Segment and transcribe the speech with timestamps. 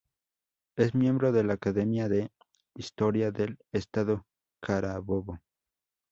[0.77, 2.31] Es miembro de la Academia de
[2.73, 4.25] Historia del Estado
[4.59, 5.37] Carabobo.